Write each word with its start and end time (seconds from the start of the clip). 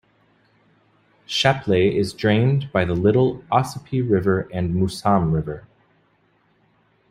Shapleigh 1.27 1.95
is 1.95 2.13
drained 2.13 2.71
by 2.71 2.85
the 2.85 2.95
Little 2.95 3.43
Ossipee 3.51 4.01
River 4.01 4.49
and 4.51 4.73
Mousam 4.73 5.31
River. 5.31 5.67